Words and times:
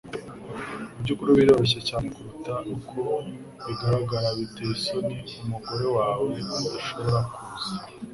Mubyukuri 0.93 1.37
biroroshye 1.39 1.79
cyane 1.87 2.07
kuruta 2.13 2.53
uko 2.75 2.99
bigaragara. 3.65 4.27
Biteye 4.37 4.71
isoni 4.77 5.15
umugore 5.43 5.85
wawe 5.97 6.25
adashobora 6.57 7.19
kuza. 7.33 7.73